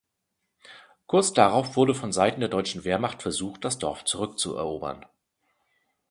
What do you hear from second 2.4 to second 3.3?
deutschen Wehrmacht